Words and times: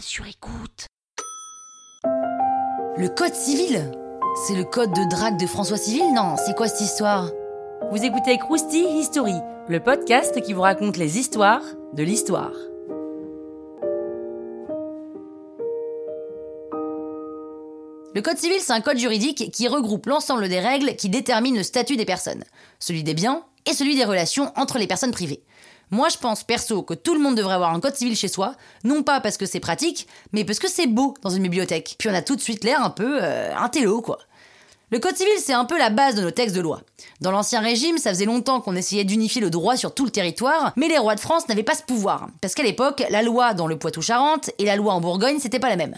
sur 0.00 0.26
écoute. 0.26 0.86
Le 2.96 3.08
code 3.08 3.34
civil 3.34 3.92
C'est 4.46 4.54
le 4.54 4.64
code 4.64 4.90
de 4.90 5.10
drague 5.10 5.38
de 5.38 5.46
François 5.46 5.76
Civil 5.76 6.12
Non, 6.14 6.36
c'est 6.36 6.56
quoi 6.56 6.68
cette 6.68 6.80
histoire? 6.80 7.30
Vous 7.90 8.02
écoutez 8.02 8.38
Krusty 8.38 8.84
History, 8.98 9.34
le 9.68 9.80
podcast 9.80 10.40
qui 10.40 10.52
vous 10.52 10.62
raconte 10.62 10.96
les 10.96 11.18
histoires 11.18 11.62
de 11.92 12.02
l'histoire. 12.02 12.52
Le 18.14 18.22
code 18.22 18.38
civil, 18.38 18.60
c'est 18.60 18.72
un 18.72 18.80
code 18.80 18.98
juridique 18.98 19.50
qui 19.52 19.68
regroupe 19.68 20.06
l'ensemble 20.06 20.48
des 20.48 20.60
règles 20.60 20.96
qui 20.96 21.08
déterminent 21.08 21.58
le 21.58 21.62
statut 21.62 21.96
des 21.96 22.04
personnes, 22.04 22.44
celui 22.78 23.02
des 23.02 23.14
biens 23.14 23.44
et 23.66 23.74
celui 23.74 23.96
des 23.96 24.04
relations 24.04 24.52
entre 24.56 24.78
les 24.78 24.86
personnes 24.86 25.12
privées. 25.12 25.42
Moi, 25.94 26.08
je 26.08 26.18
pense 26.18 26.42
perso 26.42 26.82
que 26.82 26.92
tout 26.92 27.14
le 27.14 27.20
monde 27.20 27.36
devrait 27.36 27.54
avoir 27.54 27.72
un 27.72 27.78
code 27.78 27.94
civil 27.94 28.16
chez 28.16 28.26
soi, 28.26 28.56
non 28.82 29.04
pas 29.04 29.20
parce 29.20 29.36
que 29.36 29.46
c'est 29.46 29.60
pratique, 29.60 30.08
mais 30.32 30.44
parce 30.44 30.58
que 30.58 30.68
c'est 30.68 30.88
beau 30.88 31.14
dans 31.22 31.30
une 31.30 31.44
bibliothèque. 31.44 31.94
Puis 32.00 32.08
on 32.08 32.14
a 32.14 32.20
tout 32.20 32.34
de 32.34 32.40
suite 32.40 32.64
l'air 32.64 32.82
un 32.82 32.90
peu 32.90 33.20
euh, 33.22 33.54
un 33.56 33.68
télo, 33.68 34.02
quoi. 34.02 34.18
Le 34.94 35.00
code 35.00 35.16
civil, 35.16 35.32
c'est 35.38 35.52
un 35.52 35.64
peu 35.64 35.76
la 35.76 35.90
base 35.90 36.14
de 36.14 36.22
nos 36.22 36.30
textes 36.30 36.54
de 36.54 36.60
loi. 36.60 36.80
Dans 37.20 37.32
l'Ancien 37.32 37.58
Régime, 37.58 37.98
ça 37.98 38.10
faisait 38.10 38.26
longtemps 38.26 38.60
qu'on 38.60 38.76
essayait 38.76 39.02
d'unifier 39.02 39.40
le 39.40 39.50
droit 39.50 39.76
sur 39.76 39.92
tout 39.92 40.04
le 40.04 40.12
territoire, 40.12 40.72
mais 40.76 40.86
les 40.86 40.98
rois 40.98 41.16
de 41.16 41.20
France 41.20 41.48
n'avaient 41.48 41.64
pas 41.64 41.74
ce 41.74 41.82
pouvoir. 41.82 42.28
Parce 42.40 42.54
qu'à 42.54 42.62
l'époque, 42.62 43.02
la 43.10 43.22
loi 43.22 43.54
dans 43.54 43.66
le 43.66 43.76
Poitou-Charentes 43.76 44.50
et 44.58 44.64
la 44.64 44.76
loi 44.76 44.92
en 44.92 45.00
Bourgogne, 45.00 45.40
c'était 45.40 45.58
pas 45.58 45.68
la 45.68 45.74
même. 45.74 45.96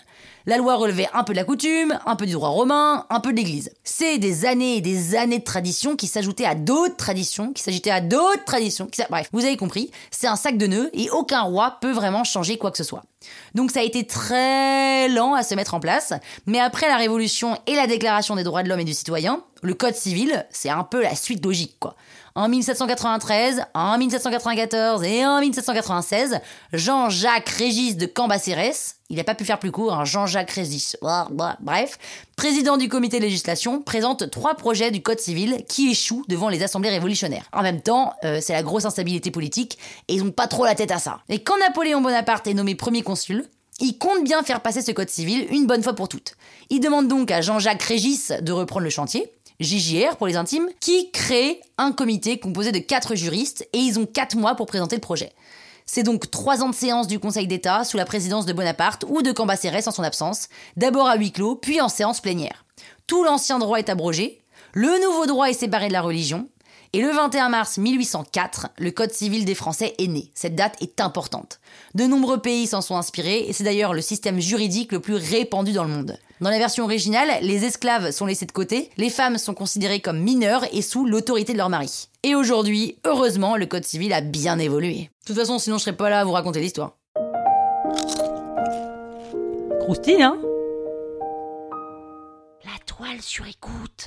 La 0.48 0.58
loi 0.58 0.76
relevait 0.76 1.08
un 1.12 1.24
peu 1.24 1.32
de 1.32 1.38
la 1.38 1.44
coutume, 1.44 1.98
un 2.06 2.14
peu 2.14 2.24
du 2.24 2.32
droit 2.32 2.50
romain, 2.50 3.04
un 3.10 3.18
peu 3.18 3.32
de 3.32 3.36
l'église. 3.36 3.72
C'est 3.82 4.18
des 4.18 4.46
années 4.46 4.76
et 4.76 4.80
des 4.80 5.16
années 5.16 5.40
de 5.40 5.44
traditions 5.44 5.96
qui 5.96 6.06
s'ajoutaient 6.06 6.46
à 6.46 6.54
d'autres 6.54 6.94
traditions, 6.94 7.52
qui 7.52 7.64
s'ajoutaient 7.64 7.90
à 7.90 8.00
d'autres 8.00 8.44
traditions. 8.44 8.86
Qui... 8.86 9.02
Bref, 9.10 9.28
vous 9.32 9.44
avez 9.44 9.56
compris, 9.56 9.90
c'est 10.12 10.28
un 10.28 10.36
sac 10.36 10.56
de 10.56 10.68
nœuds 10.68 10.90
et 10.94 11.10
aucun 11.10 11.42
roi 11.42 11.78
peut 11.80 11.90
vraiment 11.90 12.22
changer 12.22 12.58
quoi 12.58 12.70
que 12.70 12.78
ce 12.78 12.84
soit. 12.84 13.02
Donc 13.56 13.72
ça 13.72 13.80
a 13.80 13.82
été 13.82 14.06
très 14.06 15.08
lent 15.08 15.34
à 15.34 15.42
se 15.42 15.56
mettre 15.56 15.74
en 15.74 15.80
place, 15.80 16.12
mais 16.46 16.60
après 16.60 16.86
la 16.86 16.96
Révolution 16.96 17.58
et 17.66 17.74
la 17.74 17.88
Déclaration 17.88 18.36
des 18.36 18.44
droits 18.44 18.62
de 18.62 18.68
l'homme 18.68 18.78
du 18.86 18.94
citoyen, 18.94 19.42
le 19.62 19.74
Code 19.74 19.94
civil, 19.94 20.46
c'est 20.50 20.70
un 20.70 20.84
peu 20.84 21.02
la 21.02 21.14
suite 21.14 21.44
logique, 21.44 21.76
quoi. 21.78 21.96
En 22.34 22.48
1793, 22.48 23.62
en 23.72 23.96
1794 23.96 25.02
et 25.04 25.24
en 25.24 25.40
1796, 25.40 26.40
Jean-Jacques 26.74 27.48
Régis 27.48 27.96
de 27.96 28.04
Cambacérès, 28.04 28.96
il 29.08 29.16
n'a 29.16 29.24
pas 29.24 29.34
pu 29.34 29.46
faire 29.46 29.58
plus 29.58 29.70
court, 29.70 29.94
hein, 29.94 30.04
Jean-Jacques 30.04 30.50
Régis, 30.50 30.98
bref, 31.00 31.98
président 32.36 32.76
du 32.76 32.90
comité 32.90 33.18
de 33.18 33.24
législation, 33.24 33.80
présente 33.80 34.30
trois 34.30 34.54
projets 34.54 34.90
du 34.90 35.02
Code 35.02 35.18
civil 35.18 35.64
qui 35.66 35.90
échouent 35.90 36.24
devant 36.28 36.50
les 36.50 36.62
assemblées 36.62 36.90
révolutionnaires. 36.90 37.48
En 37.54 37.62
même 37.62 37.80
temps, 37.80 38.12
euh, 38.24 38.40
c'est 38.42 38.52
la 38.52 38.62
grosse 38.62 38.84
instabilité 38.84 39.30
politique 39.30 39.78
et 40.08 40.14
ils 40.14 40.22
n'ont 40.22 40.30
pas 40.30 40.46
trop 40.46 40.66
la 40.66 40.74
tête 40.74 40.90
à 40.90 40.98
ça. 40.98 41.20
Et 41.30 41.38
quand 41.42 41.58
Napoléon 41.58 42.02
Bonaparte 42.02 42.46
est 42.46 42.54
nommé 42.54 42.74
premier 42.74 43.00
consul, 43.00 43.48
il 43.80 43.98
compte 43.98 44.24
bien 44.24 44.42
faire 44.42 44.62
passer 44.62 44.82
ce 44.82 44.92
code 44.92 45.10
civil 45.10 45.46
une 45.50 45.66
bonne 45.66 45.82
fois 45.82 45.94
pour 45.94 46.08
toutes. 46.08 46.34
Il 46.70 46.80
demande 46.80 47.08
donc 47.08 47.30
à 47.30 47.40
Jean-Jacques 47.40 47.82
Régis 47.82 48.32
de 48.40 48.52
reprendre 48.52 48.84
le 48.84 48.90
chantier, 48.90 49.30
JJR 49.60 50.16
pour 50.16 50.26
les 50.26 50.36
intimes, 50.36 50.68
qui 50.80 51.10
crée 51.10 51.60
un 51.78 51.92
comité 51.92 52.38
composé 52.38 52.72
de 52.72 52.78
quatre 52.78 53.14
juristes 53.14 53.68
et 53.72 53.78
ils 53.78 53.98
ont 53.98 54.06
quatre 54.06 54.36
mois 54.36 54.54
pour 54.54 54.66
présenter 54.66 54.96
le 54.96 55.00
projet. 55.00 55.32
C'est 55.84 56.02
donc 56.02 56.30
trois 56.30 56.62
ans 56.62 56.70
de 56.70 56.74
séance 56.74 57.06
du 57.06 57.20
Conseil 57.20 57.46
d'État 57.46 57.84
sous 57.84 57.96
la 57.96 58.04
présidence 58.04 58.46
de 58.46 58.52
Bonaparte 58.52 59.04
ou 59.08 59.22
de 59.22 59.30
Cambacérès 59.30 59.86
en 59.86 59.92
son 59.92 60.02
absence, 60.02 60.48
d'abord 60.76 61.06
à 61.06 61.16
huis 61.16 61.30
clos, 61.30 61.54
puis 61.54 61.80
en 61.80 61.88
séance 61.88 62.20
plénière. 62.20 62.64
Tout 63.06 63.22
l'ancien 63.22 63.58
droit 63.58 63.78
est 63.78 63.88
abrogé, 63.88 64.40
le 64.72 65.00
nouveau 65.04 65.26
droit 65.26 65.48
est 65.48 65.54
séparé 65.54 65.88
de 65.88 65.92
la 65.92 66.02
religion, 66.02 66.48
et 66.92 67.00
le 67.00 67.10
21 67.10 67.48
mars 67.48 67.78
1804, 67.78 68.68
le 68.78 68.90
Code 68.90 69.12
civil 69.12 69.44
des 69.44 69.54
Français 69.54 69.94
est 69.98 70.06
né. 70.06 70.30
Cette 70.34 70.54
date 70.54 70.76
est 70.80 71.00
importante. 71.00 71.60
De 71.94 72.04
nombreux 72.04 72.38
pays 72.38 72.66
s'en 72.66 72.80
sont 72.80 72.96
inspirés 72.96 73.44
et 73.48 73.52
c'est 73.52 73.64
d'ailleurs 73.64 73.94
le 73.94 74.00
système 74.00 74.40
juridique 74.40 74.92
le 74.92 75.00
plus 75.00 75.14
répandu 75.14 75.72
dans 75.72 75.84
le 75.84 75.90
monde. 75.90 76.18
Dans 76.40 76.50
la 76.50 76.58
version 76.58 76.84
originale, 76.84 77.30
les 77.42 77.64
esclaves 77.64 78.10
sont 78.10 78.26
laissés 78.26 78.44
de 78.46 78.52
côté, 78.52 78.90
les 78.98 79.10
femmes 79.10 79.38
sont 79.38 79.54
considérées 79.54 80.00
comme 80.00 80.18
mineures 80.18 80.66
et 80.72 80.82
sous 80.82 81.06
l'autorité 81.06 81.52
de 81.52 81.58
leur 81.58 81.70
mari. 81.70 82.08
Et 82.22 82.34
aujourd'hui, 82.34 82.98
heureusement, 83.04 83.56
le 83.56 83.66
Code 83.66 83.84
civil 83.84 84.12
a 84.12 84.20
bien 84.20 84.58
évolué. 84.58 85.10
De 85.22 85.26
toute 85.26 85.36
façon, 85.36 85.58
sinon 85.58 85.78
je 85.78 85.84
serais 85.84 85.96
pas 85.96 86.10
là 86.10 86.20
à 86.20 86.24
vous 86.24 86.32
raconter 86.32 86.60
l'histoire. 86.60 86.96
Croustille, 89.80 90.22
hein? 90.22 90.36
La 92.64 92.78
toile 92.84 93.22
sur 93.22 93.46
écoute. 93.46 94.06